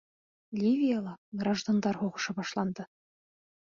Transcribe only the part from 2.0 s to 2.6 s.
һуғышы